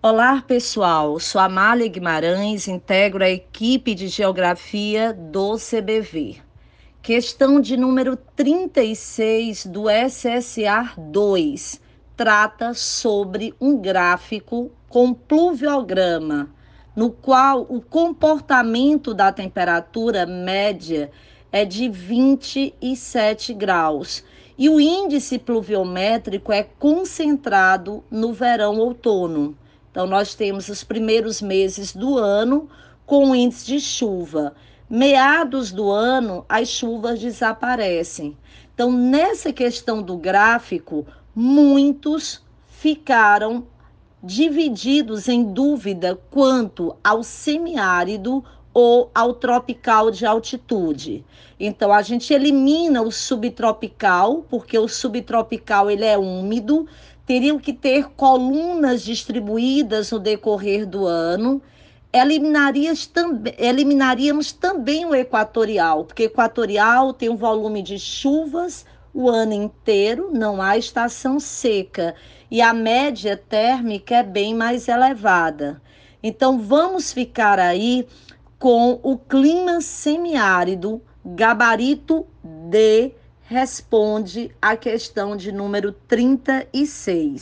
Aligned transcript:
Olá, 0.00 0.40
pessoal. 0.40 1.18
Sou 1.18 1.40
Amália 1.40 1.88
Guimarães, 1.88 2.68
integro 2.68 3.24
a 3.24 3.28
equipe 3.28 3.96
de 3.96 4.06
Geografia 4.06 5.12
do 5.12 5.56
CBV. 5.56 6.36
Questão 7.02 7.60
de 7.60 7.76
número 7.76 8.16
36 8.16 9.66
do 9.66 9.86
SSA 9.90 10.92
2 10.96 11.80
trata 12.16 12.74
sobre 12.74 13.52
um 13.60 13.76
gráfico 13.76 14.70
com 14.88 15.12
pluviograma, 15.12 16.48
no 16.94 17.10
qual 17.10 17.66
o 17.68 17.80
comportamento 17.80 19.12
da 19.12 19.32
temperatura 19.32 20.24
média 20.24 21.10
é 21.50 21.64
de 21.64 21.88
27 21.88 23.52
graus 23.52 24.22
e 24.56 24.68
o 24.68 24.80
índice 24.80 25.40
pluviométrico 25.40 26.52
é 26.52 26.62
concentrado 26.62 28.04
no 28.08 28.32
verão-outono. 28.32 29.58
Então, 29.98 30.06
nós 30.06 30.32
temos 30.32 30.68
os 30.68 30.84
primeiros 30.84 31.42
meses 31.42 31.92
do 31.92 32.16
ano 32.16 32.68
com 33.04 33.34
índice 33.34 33.66
de 33.66 33.80
chuva. 33.80 34.54
Meados 34.88 35.72
do 35.72 35.90
ano, 35.90 36.46
as 36.48 36.68
chuvas 36.68 37.18
desaparecem. 37.18 38.36
Então, 38.72 38.92
nessa 38.92 39.52
questão 39.52 40.00
do 40.00 40.16
gráfico, 40.16 41.04
muitos 41.34 42.40
ficaram 42.68 43.66
divididos 44.22 45.26
em 45.26 45.42
dúvida 45.42 46.16
quanto 46.30 46.94
ao 47.02 47.24
semiárido 47.24 48.44
ou 48.72 49.10
ao 49.12 49.34
tropical 49.34 50.12
de 50.12 50.24
altitude. 50.24 51.24
Então 51.58 51.92
a 51.92 52.02
gente 52.02 52.32
elimina 52.32 53.02
o 53.02 53.10
subtropical, 53.10 54.44
porque 54.48 54.78
o 54.78 54.86
subtropical 54.86 55.90
ele 55.90 56.04
é 56.04 56.16
úmido, 56.16 56.86
teriam 57.28 57.58
que 57.58 57.74
ter 57.74 58.08
colunas 58.16 59.02
distribuídas 59.02 60.10
no 60.10 60.18
decorrer 60.18 60.86
do 60.86 61.04
ano. 61.04 61.60
Eliminaríamos 62.10 64.52
também 64.52 65.04
o 65.04 65.14
equatorial, 65.14 66.06
porque 66.06 66.22
equatorial 66.22 67.12
tem 67.12 67.28
um 67.28 67.36
volume 67.36 67.82
de 67.82 67.98
chuvas 67.98 68.86
o 69.12 69.28
ano 69.28 69.52
inteiro, 69.52 70.30
não 70.32 70.62
há 70.62 70.78
estação 70.78 71.38
seca 71.38 72.14
e 72.50 72.62
a 72.62 72.72
média 72.72 73.36
térmica 73.36 74.16
é 74.16 74.22
bem 74.22 74.54
mais 74.54 74.88
elevada. 74.88 75.82
Então 76.22 76.58
vamos 76.58 77.12
ficar 77.12 77.58
aí 77.58 78.08
com 78.58 78.98
o 79.02 79.18
clima 79.18 79.82
semiárido, 79.82 81.02
gabarito 81.26 82.26
D 82.42 83.12
responde 83.48 84.54
à 84.60 84.76
questão 84.76 85.34
de 85.34 85.50
número 85.50 85.90
36. 86.06 87.36